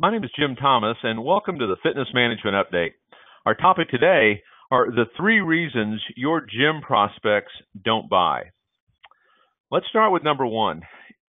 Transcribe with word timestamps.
My 0.00 0.12
name 0.12 0.22
is 0.22 0.30
Jim 0.38 0.54
Thomas, 0.54 0.96
and 1.02 1.24
welcome 1.24 1.58
to 1.58 1.66
the 1.66 1.74
Fitness 1.82 2.06
Management 2.14 2.54
Update. 2.54 2.92
Our 3.44 3.56
topic 3.56 3.88
today 3.88 4.44
are 4.70 4.92
the 4.92 5.06
three 5.16 5.40
reasons 5.40 6.00
your 6.14 6.40
gym 6.40 6.82
prospects 6.82 7.50
don't 7.84 8.08
buy. 8.08 8.52
Let's 9.72 9.88
start 9.88 10.12
with 10.12 10.22
number 10.22 10.46
one 10.46 10.82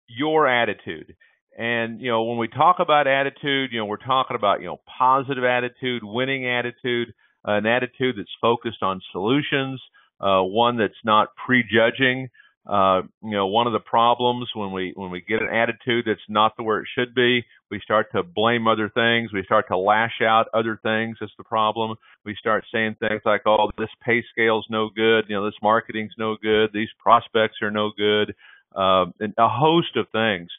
your 0.07 0.49
attitude. 0.49 1.15
And, 1.57 2.01
you 2.01 2.11
know, 2.11 2.23
when 2.23 2.37
we 2.37 2.49
talk 2.49 2.79
about 2.79 3.07
attitude, 3.07 3.69
you 3.71 3.79
know, 3.79 3.85
we're 3.85 3.95
talking 3.95 4.35
about, 4.35 4.59
you 4.59 4.67
know, 4.67 4.81
positive 4.99 5.45
attitude, 5.45 6.01
winning 6.03 6.45
attitude, 6.45 7.13
an 7.45 7.65
attitude 7.65 8.15
that's 8.17 8.27
focused 8.41 8.83
on 8.83 8.99
solutions, 9.13 9.81
uh, 10.19 10.41
one 10.41 10.75
that's 10.75 10.93
not 11.05 11.29
prejudging, 11.45 12.27
uh, 12.67 13.01
you 13.23 13.31
know, 13.31 13.47
one 13.47 13.65
of 13.65 13.73
the 13.73 13.79
problems 13.79 14.49
when 14.53 14.73
we 14.73 14.91
when 14.95 15.09
we 15.09 15.21
get 15.21 15.41
an 15.41 15.47
attitude 15.47 16.03
that's 16.05 16.19
not 16.27 16.57
the 16.57 16.63
where 16.63 16.79
it 16.79 16.87
should 16.97 17.15
be, 17.15 17.45
we 17.71 17.79
start 17.81 18.07
to 18.11 18.23
blame 18.23 18.67
other 18.67 18.89
things. 18.89 19.31
We 19.31 19.43
start 19.45 19.69
to 19.69 19.77
lash 19.77 20.21
out 20.21 20.47
other 20.53 20.77
things. 20.83 21.17
That's 21.19 21.31
the 21.37 21.45
problem. 21.45 21.95
We 22.25 22.35
start 22.37 22.65
saying 22.73 22.97
things 22.99 23.21
like, 23.23 23.43
"Oh, 23.45 23.71
this 23.77 23.89
pay 24.03 24.21
scale's 24.31 24.67
no 24.69 24.89
good. 24.93 25.25
You 25.29 25.37
know, 25.37 25.45
this 25.45 25.61
marketing's 25.61 26.13
no 26.17 26.35
good. 26.41 26.71
These 26.73 26.89
prospects 26.99 27.61
are 27.61 27.71
no 27.71 27.91
good," 27.95 28.35
uh, 28.75 29.05
and 29.21 29.33
a 29.37 29.47
host 29.47 29.95
of 29.95 30.09
things. 30.09 30.49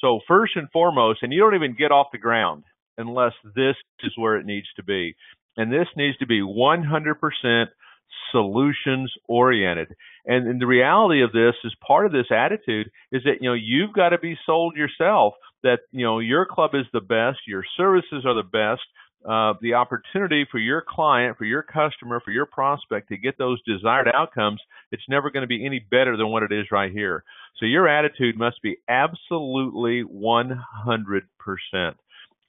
So 0.00 0.20
first 0.28 0.54
and 0.54 0.70
foremost, 0.70 1.22
and 1.22 1.32
you 1.32 1.40
don't 1.40 1.56
even 1.56 1.74
get 1.74 1.90
off 1.90 2.12
the 2.12 2.18
ground 2.18 2.62
unless 2.96 3.32
this 3.56 3.76
is 4.04 4.12
where 4.16 4.36
it 4.36 4.46
needs 4.46 4.68
to 4.76 4.84
be, 4.84 5.16
and 5.56 5.72
this 5.72 5.88
needs 5.96 6.16
to 6.18 6.26
be 6.26 6.42
100% 6.42 7.66
solutions 8.30 9.12
oriented. 9.28 9.94
And, 10.24 10.48
and 10.48 10.60
the 10.60 10.66
reality 10.66 11.22
of 11.22 11.32
this 11.32 11.54
is 11.64 11.74
part 11.86 12.06
of 12.06 12.12
this 12.12 12.26
attitude 12.30 12.90
is 13.12 13.22
that, 13.24 13.38
you 13.40 13.48
know, 13.48 13.54
you've 13.54 13.92
got 13.92 14.10
to 14.10 14.18
be 14.18 14.36
sold 14.46 14.76
yourself 14.76 15.34
that, 15.62 15.80
you 15.92 16.04
know, 16.04 16.18
your 16.18 16.46
club 16.46 16.70
is 16.74 16.86
the 16.92 17.00
best, 17.00 17.38
your 17.46 17.64
services 17.76 18.24
are 18.24 18.34
the 18.34 18.42
best, 18.42 18.82
uh, 19.28 19.54
the 19.60 19.74
opportunity 19.74 20.46
for 20.50 20.58
your 20.58 20.84
client, 20.86 21.36
for 21.36 21.44
your 21.44 21.62
customer, 21.62 22.20
for 22.24 22.30
your 22.30 22.46
prospect 22.46 23.08
to 23.08 23.16
get 23.16 23.36
those 23.38 23.60
desired 23.62 24.08
outcomes, 24.14 24.60
it's 24.92 25.02
never 25.08 25.30
going 25.30 25.42
to 25.42 25.48
be 25.48 25.66
any 25.66 25.80
better 25.80 26.16
than 26.16 26.28
what 26.28 26.44
it 26.44 26.52
is 26.52 26.66
right 26.70 26.92
here. 26.92 27.24
So 27.58 27.66
your 27.66 27.88
attitude 27.88 28.38
must 28.38 28.62
be 28.62 28.76
absolutely 28.88 30.04
100%. 30.04 30.56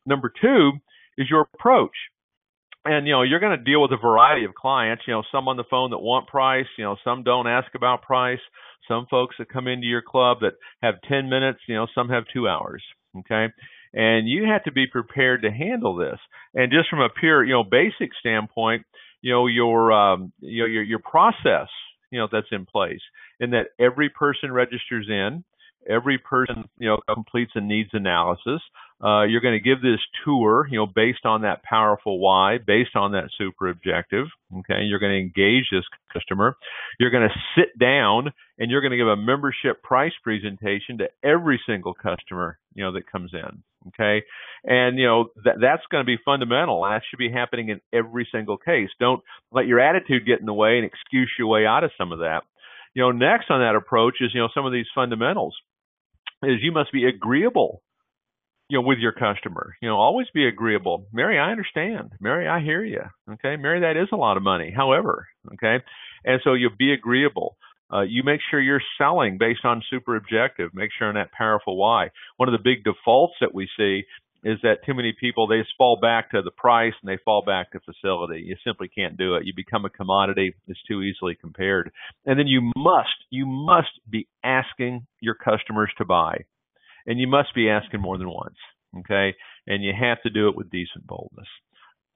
Number 0.06 0.32
two 0.42 0.72
is 1.18 1.30
your 1.30 1.48
approach 1.54 1.96
and 2.86 3.08
you 3.08 3.14
know 3.14 3.24
you're 3.24 3.40
going 3.40 3.58
to 3.58 3.64
deal 3.64 3.82
with 3.82 3.92
a 3.92 3.98
variety 4.02 4.46
of 4.46 4.54
clients 4.54 5.04
you 5.08 5.14
know 5.14 5.24
some 5.32 5.48
on 5.48 5.58
the 5.58 5.64
phone 5.70 5.92
that 5.92 6.00
want 6.00 6.28
price 6.28 6.68
you 6.78 6.84
know 6.84 6.96
some 7.04 7.24
don't 7.24 7.48
ask 7.48 7.68
about 7.76 8.02
price 8.02 8.40
some 8.88 9.06
folks 9.10 9.36
that 9.38 9.50
come 9.50 9.68
into 9.68 9.86
your 9.86 10.02
club 10.02 10.38
that 10.42 10.54
have 10.82 10.96
10 11.10 11.30
minutes 11.30 11.60
you 11.68 11.76
know 11.76 11.88
some 11.94 12.10
have 12.10 12.24
2 12.34 12.48
hours 12.48 12.84
okay? 13.20 13.48
And 13.94 14.28
you 14.28 14.46
have 14.46 14.64
to 14.66 14.72
be 14.72 14.86
prepared 14.88 15.42
to 15.44 15.52
handle 15.52 15.96
this. 15.96 16.20
And 16.54 16.72
just 16.72 16.90
from 16.90 17.00
a 17.00 17.10
pure 17.10 17.44
you 17.44 17.54
know 17.54 17.64
basic 17.64 18.12
standpoint 18.20 18.86
you 19.22 19.34
know 19.34 19.48
your 19.48 19.92
um 19.92 20.32
you 20.40 20.64
know 20.64 20.68
your 20.68 20.84
your 20.84 21.00
process 21.00 21.68
you 22.12 22.20
know 22.20 22.28
that's 22.32 22.48
in 22.52 22.66
place 22.66 23.02
and 23.40 23.54
that 23.54 23.68
every 23.80 24.10
person 24.10 24.52
registers 24.52 25.08
in 25.10 25.44
every 25.90 26.18
person 26.18 26.66
you 26.78 26.88
know 26.88 27.00
completes 27.12 27.52
a 27.56 27.62
needs 27.62 27.90
analysis 27.94 28.62
uh, 29.04 29.24
you're 29.24 29.42
going 29.42 29.54
to 29.54 29.64
give 29.64 29.82
this 29.82 30.00
tour, 30.26 30.68
you 30.70 30.78
know, 30.78 30.88
based 30.88 31.26
on 31.26 31.44
that 31.44 31.62
powerful 31.62 32.20
why, 32.20 32.58
based 32.58 32.96
on 32.96 33.12
that 33.12 33.30
super 33.38 33.70
objective. 33.70 34.26
Okay, 34.60 34.82
you're 34.84 35.00
going 35.00 35.12
to 35.12 35.20
engage 35.20 35.66
this 35.72 35.86
customer. 36.12 36.58
You're 37.00 37.12
going 37.12 37.30
to 37.30 37.36
sit 37.56 37.78
down 37.78 38.34
and 38.58 38.72
you're 38.72 38.82
going 38.82 38.92
to 38.92 38.98
give 38.98 39.08
a 39.08 39.16
membership 39.16 39.84
price 39.84 40.14
presentation 40.24 40.98
to 40.98 41.10
every 41.24 41.62
single 41.68 41.94
customer, 41.94 42.58
you 42.74 42.84
know, 42.84 42.92
that 42.94 43.12
comes 43.12 43.32
in. 43.34 43.64
Okay, 43.90 44.26
and 44.66 44.98
you 44.98 45.06
know 45.06 45.30
that 45.46 45.62
that's 45.62 45.84
going 45.90 46.02
to 46.02 46.06
be 46.06 46.18
fundamental. 46.26 46.82
That 46.82 47.04
should 47.08 47.20
be 47.20 47.32
happening 47.32 47.70
in 47.70 47.80
every 47.94 48.28
single 48.32 48.58
case. 48.58 48.90
Don't 49.00 49.22
let 49.52 49.68
your 49.68 49.80
attitude 49.80 50.26
get 50.26 50.40
in 50.40 50.46
the 50.46 50.54
way 50.54 50.78
and 50.78 50.86
excuse 50.86 51.32
your 51.38 51.48
way 51.48 51.66
out 51.66 51.84
of 51.84 51.92
some 51.98 52.12
of 52.12 52.20
that. 52.20 52.42
You 52.96 53.04
know, 53.04 53.12
next 53.12 53.50
on 53.50 53.62
that 53.62 53.78
approach 53.78 54.16
is 54.20 54.32
you 54.34 54.42
know 54.42 54.50
some 54.54 54.66
of 54.66 54.74
these 54.74 54.88
fundamentals 54.94 55.56
is 56.44 56.58
you 56.62 56.72
must 56.72 56.92
be 56.92 57.06
agreeable 57.06 57.82
you 58.70 58.78
know, 58.78 58.88
with 58.88 59.00
your 59.00 59.14
customer. 59.14 59.76
You 59.82 59.90
know, 59.90 59.96
always 59.96 60.28
be 60.34 60.48
agreeable. 60.48 61.08
Mary, 61.14 61.40
I 61.40 61.52
understand. 61.52 62.12
Mary, 62.20 62.48
I 62.48 62.62
hear 62.62 62.84
you. 62.84 63.02
Okay, 63.32 63.56
Mary, 63.56 63.82
that 63.82 64.00
is 64.02 64.10
a 64.12 64.18
lot 64.18 64.38
of 64.38 64.44
money. 64.44 64.74
However, 64.76 65.28
okay, 65.54 65.84
and 66.26 66.42
so 66.44 66.54
you'll 66.54 66.72
be 66.78 66.94
agreeable. 66.94 67.58
Uh, 67.92 68.02
you 68.02 68.24
make 68.24 68.42
sure 68.50 68.60
you're 68.60 68.82
selling 68.98 69.38
based 69.38 69.64
on 69.64 69.82
super 69.90 70.18
objective. 70.18 70.72
Make 70.74 70.90
sure 70.98 71.08
on 71.08 71.16
that 71.16 71.32
powerful 71.32 71.78
why. 71.78 72.10
One 72.36 72.50
of 72.50 72.54
the 72.54 72.64
big 72.64 72.84
defaults 72.84 73.36
that 73.40 73.54
we 73.54 73.70
see 73.78 74.04
is 74.44 74.60
that 74.62 74.86
too 74.86 74.94
many 74.94 75.14
people 75.18 75.48
they 75.48 75.60
just 75.60 75.74
fall 75.78 75.98
back 76.02 76.32
to 76.32 76.42
the 76.42 76.52
price 76.52 76.94
and 77.02 77.10
they 77.10 77.18
fall 77.24 77.44
back 77.46 77.72
to 77.72 77.80
facility. 77.80 78.44
You 78.46 78.56
simply 78.66 78.90
can't 78.90 79.18
do 79.18 79.36
it. 79.36 79.46
You 79.46 79.54
become 79.56 79.86
a 79.86 79.90
commodity. 79.90 80.54
It's 80.68 80.80
too 80.88 81.02
easily 81.02 81.36
compared. 81.40 81.92
And 82.26 82.38
then 82.38 82.48
you 82.48 82.72
must, 82.76 83.10
you 83.30 83.46
must 83.46 83.90
be 84.10 84.28
asking 84.44 85.08
your 85.22 85.36
customers 85.36 85.92
to 85.98 86.06
buy 86.06 86.46
and 87.08 87.20
you 87.20 87.28
must 87.28 87.56
be 87.56 87.70
asking 87.70 88.02
more 88.02 88.18
than 88.18 88.30
once. 88.30 88.58
Okay, 89.00 89.34
and 89.66 89.84
you 89.84 89.94
have 89.98 90.22
to 90.24 90.30
do 90.30 90.50
it 90.50 90.56
with 90.56 90.70
decent 90.70 91.08
boldness. 91.08 91.48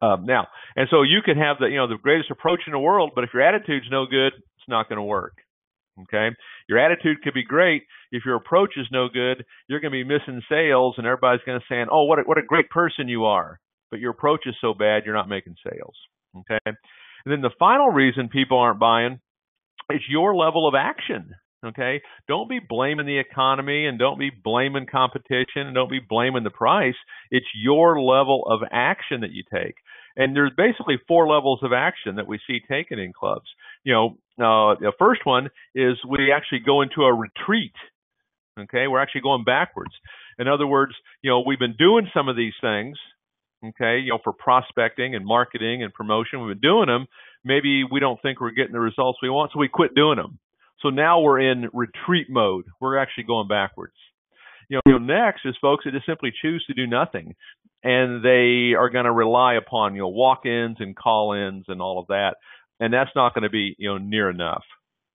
Um, 0.02 0.25
now, 0.25 0.47
and 0.75 0.88
so 0.90 1.03
you 1.03 1.22
can 1.24 1.38
have 1.38 1.57
the 1.59 1.68
you 1.68 1.78
know 1.78 1.88
the 1.88 1.97
greatest 2.02 2.31
approach 2.31 2.62
in 2.68 2.74
the 2.74 2.79
world, 2.79 3.12
but 3.16 3.24
if 3.24 3.31
your 3.34 3.44
attitude's 3.44 3.88
no 3.90 4.06
good, 4.06 4.34
it's 4.34 4.68
not 4.68 4.90
going 4.90 4.97
to 4.97 5.03
work. 5.03 5.34
Okay, 6.03 6.35
your 6.68 6.79
attitude 6.79 7.22
could 7.24 7.34
be 7.34 7.44
great. 7.44 7.84
If 8.12 8.24
your 8.25 8.35
approach 8.35 8.72
is 8.78 8.88
no 8.91 9.07
good, 9.09 9.46
you're 9.68 9.79
going 9.79 9.91
to 9.91 10.03
be 10.03 10.03
missing 10.03 10.41
sales, 10.50 10.96
and 10.97 11.06
everybody's 11.06 11.46
going 11.46 11.59
to 11.59 11.66
say, 11.69 11.85
"Oh, 11.91 12.06
what 12.06 12.19
a, 12.19 12.22
what 12.23 12.38
a 12.38 12.46
great 12.47 12.69
person 12.69 13.08
you 13.08 13.25
are," 13.25 13.59
but 13.91 14.00
your 14.00 14.12
approach 14.12 14.41
is 14.46 14.56
so 14.62 14.73
bad, 14.73 15.03
you're 15.06 15.16
not 15.16 15.29
making 15.29 15.56
sales. 15.63 15.96
Okay, 16.40 16.59
and 16.66 16.75
then 17.25 17.41
the 17.41 17.52
final 17.59 17.90
reason 17.90 18.29
people 18.29 18.58
aren't 18.58 18.79
buying 18.79 19.19
is 19.91 20.02
your 20.09 20.35
level 20.35 20.68
of 20.68 20.73
action. 20.75 21.35
Okay. 21.63 22.01
Don't 22.27 22.49
be 22.49 22.59
blaming 22.59 23.05
the 23.05 23.19
economy 23.19 23.85
and 23.85 23.99
don't 23.99 24.17
be 24.17 24.31
blaming 24.31 24.88
competition 24.88 25.67
and 25.67 25.75
don't 25.75 25.91
be 25.91 25.99
blaming 25.99 26.44
the 26.44 26.49
price. 26.49 26.95
It's 27.29 27.45
your 27.55 28.01
level 28.01 28.44
of 28.47 28.61
action 28.72 29.22
that 29.22 29.31
you 29.31 29.44
take. 29.53 29.75
And 30.16 30.35
there's 30.35 30.51
basically 30.57 30.99
four 31.07 31.27
levels 31.27 31.59
of 31.61 31.72
action 31.72 32.16
that 32.16 32.27
we 32.27 32.39
see 32.47 32.59
taken 32.67 32.99
in 32.99 33.13
clubs. 33.13 33.45
You 33.83 33.94
know, 33.94 34.07
uh, 34.39 34.75
the 34.79 34.91
first 34.97 35.22
one 35.23 35.49
is 35.75 35.97
we 36.07 36.31
actually 36.31 36.59
go 36.66 36.81
into 36.81 37.03
a 37.03 37.13
retreat. 37.13 37.75
Okay. 38.59 38.88
We're 38.88 39.01
actually 39.01 39.22
going 39.22 39.43
backwards. 39.43 39.93
In 40.39 40.47
other 40.47 40.66
words, 40.66 40.93
you 41.22 41.29
know, 41.29 41.43
we've 41.45 41.59
been 41.59 41.75
doing 41.78 42.09
some 42.11 42.28
of 42.28 42.35
these 42.35 42.53
things. 42.59 42.97
Okay. 43.63 43.99
You 43.99 44.13
know, 44.13 44.19
for 44.23 44.33
prospecting 44.33 45.13
and 45.13 45.23
marketing 45.23 45.83
and 45.83 45.93
promotion, 45.93 46.41
we've 46.41 46.59
been 46.59 46.69
doing 46.69 46.88
them. 46.88 47.05
Maybe 47.45 47.83
we 47.83 47.99
don't 47.99 48.19
think 48.23 48.41
we're 48.41 48.51
getting 48.51 48.73
the 48.73 48.79
results 48.79 49.19
we 49.22 49.29
want, 49.29 49.51
so 49.53 49.59
we 49.59 49.67
quit 49.67 49.93
doing 49.93 50.17
them. 50.17 50.39
So 50.81 50.90
now 50.90 51.22
we're 51.22 51.40
in 51.52 51.69
retreat 51.74 52.28
mode. 52.30 52.66
We're 52.80 52.97
actually 52.97 53.25
going 53.25 53.47
backwards. 53.47 53.94
You 54.69 54.80
know, 54.86 54.97
next 54.97 55.42
is 55.46 55.56
folks 55.62 55.86
that 55.86 55.92
just 55.92 56.06
simply 56.06 56.31
choose 56.42 56.64
to 56.68 56.74
do 56.74 56.88
nothing, 56.88 57.36
and 57.84 58.24
they 58.24 58.74
are 58.74 58.90
going 58.90 59.06
to 59.06 59.12
rely 59.12 59.56
upon 59.56 59.96
you 59.96 60.02
know 60.02 60.08
walk-ins 60.08 60.78
and 60.80 60.96
call-ins 60.96 61.66
and 61.68 61.81
all 61.81 62.00
of 62.00 62.08
that, 62.08 62.36
and 62.80 62.94
that's 62.94 63.09
not 63.16 63.34
going 63.34 63.44
to 63.44 63.50
be 63.50 63.75
you 63.78 63.90
know 63.90 63.97
near 63.97 64.30
enough. 64.30 64.64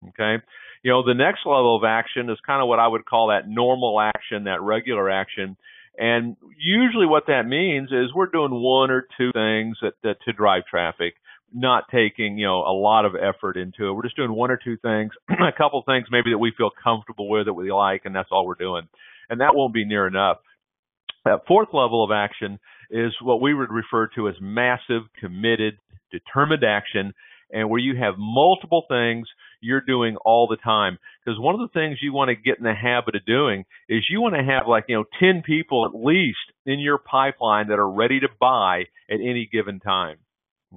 Okay, 0.08 0.42
you 0.82 0.90
know 0.90 1.02
the 1.02 1.14
next 1.14 1.40
level 1.46 1.74
of 1.74 1.84
action 1.84 2.28
is 2.28 2.38
kind 2.46 2.60
of 2.60 2.68
what 2.68 2.78
I 2.78 2.86
would 2.86 3.06
call 3.06 3.28
that 3.28 3.48
normal 3.48 3.98
action, 3.98 4.44
that 4.44 4.60
regular 4.60 5.08
action, 5.08 5.56
and 5.96 6.36
usually 6.58 7.06
what 7.06 7.28
that 7.28 7.46
means 7.46 7.90
is 7.90 8.14
we're 8.14 8.26
doing 8.26 8.52
one 8.52 8.90
or 8.90 9.06
two 9.16 9.30
things 9.32 9.78
that, 9.80 9.94
that 10.02 10.16
to 10.26 10.34
drive 10.34 10.64
traffic 10.68 11.14
not 11.52 11.84
taking 11.90 12.38
you 12.38 12.46
know 12.46 12.60
a 12.60 12.74
lot 12.74 13.04
of 13.04 13.14
effort 13.14 13.56
into 13.56 13.88
it. 13.88 13.92
We're 13.92 14.02
just 14.02 14.16
doing 14.16 14.32
one 14.32 14.50
or 14.50 14.58
two 14.62 14.76
things, 14.76 15.12
a 15.28 15.56
couple 15.56 15.82
things 15.86 16.06
maybe 16.10 16.30
that 16.30 16.38
we 16.38 16.52
feel 16.56 16.70
comfortable 16.82 17.28
with 17.28 17.46
that 17.46 17.54
we 17.54 17.72
like, 17.72 18.02
and 18.04 18.14
that's 18.14 18.28
all 18.30 18.46
we're 18.46 18.54
doing. 18.54 18.88
And 19.28 19.40
that 19.40 19.54
won't 19.54 19.74
be 19.74 19.84
near 19.84 20.06
enough. 20.06 20.38
That 21.24 21.46
fourth 21.48 21.68
level 21.72 22.04
of 22.04 22.10
action 22.12 22.60
is 22.90 23.12
what 23.20 23.40
we 23.40 23.52
would 23.52 23.70
refer 23.70 24.08
to 24.14 24.28
as 24.28 24.36
massive, 24.40 25.02
committed, 25.18 25.78
determined 26.12 26.62
action, 26.62 27.12
and 27.50 27.68
where 27.68 27.80
you 27.80 27.96
have 27.96 28.14
multiple 28.16 28.84
things 28.88 29.26
you're 29.60 29.80
doing 29.80 30.16
all 30.24 30.46
the 30.46 30.56
time. 30.56 30.98
Because 31.24 31.40
one 31.40 31.54
of 31.54 31.60
the 31.60 31.78
things 31.78 31.98
you 32.00 32.12
want 32.12 32.28
to 32.28 32.36
get 32.36 32.58
in 32.58 32.64
the 32.64 32.74
habit 32.74 33.16
of 33.16 33.26
doing 33.26 33.64
is 33.88 34.06
you 34.08 34.20
want 34.20 34.34
to 34.34 34.44
have 34.44 34.68
like, 34.68 34.84
you 34.88 34.96
know, 34.96 35.04
10 35.20 35.42
people 35.44 35.84
at 35.86 35.98
least 35.98 36.38
in 36.64 36.78
your 36.78 36.98
pipeline 36.98 37.68
that 37.68 37.78
are 37.78 37.90
ready 37.90 38.20
to 38.20 38.28
buy 38.40 38.84
at 39.10 39.20
any 39.20 39.48
given 39.50 39.80
time. 39.80 40.18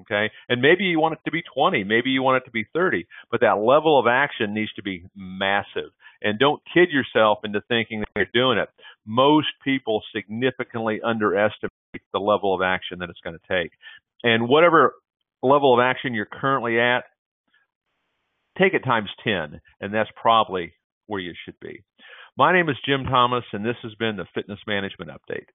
Okay. 0.01 0.29
And 0.47 0.61
maybe 0.61 0.83
you 0.83 0.99
want 0.99 1.13
it 1.13 1.19
to 1.25 1.31
be 1.31 1.41
20, 1.53 1.83
maybe 1.83 2.11
you 2.11 2.21
want 2.21 2.43
it 2.43 2.45
to 2.45 2.51
be 2.51 2.65
30, 2.73 3.07
but 3.31 3.41
that 3.41 3.57
level 3.57 3.99
of 3.99 4.05
action 4.07 4.53
needs 4.53 4.71
to 4.73 4.83
be 4.83 5.05
massive. 5.15 5.91
And 6.21 6.37
don't 6.37 6.61
kid 6.73 6.89
yourself 6.91 7.39
into 7.43 7.61
thinking 7.67 8.01
that 8.01 8.09
you're 8.15 8.25
doing 8.33 8.59
it. 8.59 8.69
Most 9.05 9.47
people 9.63 10.03
significantly 10.15 10.99
underestimate 11.03 11.71
the 12.13 12.19
level 12.19 12.53
of 12.53 12.61
action 12.61 12.99
that 12.99 13.09
it's 13.09 13.21
going 13.23 13.37
to 13.37 13.61
take. 13.63 13.71
And 14.23 14.47
whatever 14.47 14.93
level 15.41 15.73
of 15.73 15.79
action 15.79 16.13
you're 16.13 16.25
currently 16.25 16.79
at, 16.79 17.05
take 18.57 18.73
it 18.73 18.83
times 18.83 19.09
10, 19.23 19.61
and 19.79 19.93
that's 19.93 20.09
probably 20.15 20.73
where 21.07 21.21
you 21.21 21.33
should 21.45 21.59
be. 21.61 21.83
My 22.37 22.53
name 22.53 22.69
is 22.69 22.75
Jim 22.85 23.05
Thomas, 23.05 23.45
and 23.53 23.65
this 23.65 23.77
has 23.83 23.95
been 23.95 24.17
the 24.17 24.25
Fitness 24.35 24.59
Management 24.67 25.11
Update. 25.11 25.47